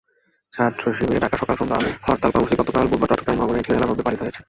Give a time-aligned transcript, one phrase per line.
[0.53, 4.39] ছাত্রশিবিরের ডাকা সকাল-সন্ধ্যা হরতাল কর্মসূচি গতকাল বুধবার চট্টগ্রাম নগরে ঢিলেঢালাভাবে পালিত হয়েছে।